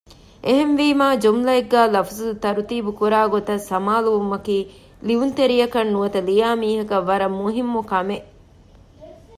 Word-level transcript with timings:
އެހެންވީމާ 0.45 1.05
ޖުމުލައެއްގައި 1.23 1.91
ލަފުޒު 1.93 2.27
ތަރުތީބު 2.43 2.91
ކުރާ 2.99 3.19
ގޮތަށް 3.33 3.63
ސަމާލުވުމަކީ 3.69 4.57
ލިޔުންތެރިއަކަށް 5.07 5.91
ނުވަތަ 5.93 6.19
ލިޔާ 6.27 6.47
މީހަކަށް 6.61 7.07
ވަރަށް 7.09 7.37
މުހިއްމު 7.39 7.81
ކަމެއް 7.91 8.27